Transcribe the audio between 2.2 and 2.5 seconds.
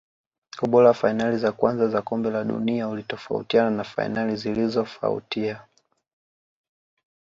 la